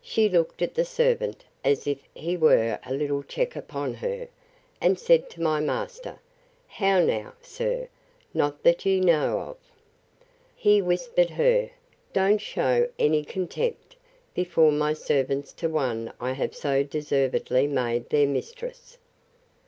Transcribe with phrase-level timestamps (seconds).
[0.00, 4.28] She looked at the servant, as if he were a little check upon her,
[4.80, 6.20] and said to my master,
[6.66, 9.58] How now, sir!—Not that you know of.
[10.56, 11.68] He whispered her,
[12.14, 13.96] Don't shew any contempt
[14.32, 18.96] before my servants to one I have so deservedly made their mistress.